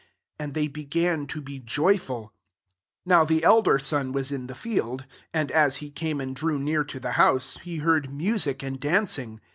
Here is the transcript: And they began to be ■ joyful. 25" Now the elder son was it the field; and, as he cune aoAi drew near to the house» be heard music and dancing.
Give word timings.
And 0.39 0.55
they 0.55 0.67
began 0.67 1.27
to 1.27 1.39
be 1.41 1.59
■ 1.59 1.63
joyful. 1.63 2.33
25" 3.05 3.05
Now 3.05 3.23
the 3.23 3.43
elder 3.43 3.77
son 3.77 4.11
was 4.11 4.31
it 4.31 4.47
the 4.47 4.55
field; 4.55 5.05
and, 5.31 5.51
as 5.51 5.77
he 5.77 5.91
cune 5.91 6.17
aoAi 6.17 6.33
drew 6.33 6.57
near 6.57 6.83
to 6.85 6.99
the 6.99 7.11
house» 7.21 7.59
be 7.63 7.77
heard 7.77 8.11
music 8.11 8.63
and 8.63 8.79
dancing. 8.79 9.41